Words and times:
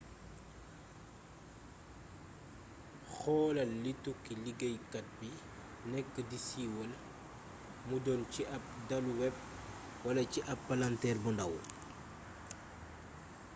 xoolal 3.15 3.71
li 3.83 3.91
tukki 4.03 4.33
liggéeykat 4.45 5.05
bi 5.19 5.29
nekk 5.93 6.13
di 6.29 6.37
siiwal 6.47 6.91
mu 7.87 7.95
doon 8.05 8.21
ci 8.33 8.41
ab 8.55 8.63
daluweb 8.89 9.35
wala 10.05 10.21
ci 10.33 10.39
ab 10.51 10.59
palanteer 10.67 11.17
bu 11.23 11.29
ndàw 11.33 11.53